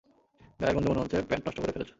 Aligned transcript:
গায়ের 0.59 0.73
গন্ধে 0.75 0.89
মনে 0.89 1.01
হচ্ছে 1.03 1.17
প্যান্ট 1.29 1.43
নষ্ট 1.45 1.59
করে 1.61 1.73
ফেলেছ। 1.75 1.89